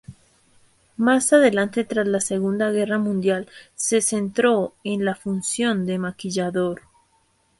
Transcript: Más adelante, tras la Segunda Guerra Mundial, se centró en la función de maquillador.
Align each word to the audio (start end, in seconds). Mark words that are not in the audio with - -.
Más 0.97 1.31
adelante, 1.31 1.83
tras 1.83 2.07
la 2.07 2.19
Segunda 2.21 2.71
Guerra 2.71 2.97
Mundial, 2.97 3.47
se 3.75 4.01
centró 4.01 4.73
en 4.83 5.05
la 5.05 5.13
función 5.13 5.85
de 5.85 5.99
maquillador. 5.99 6.81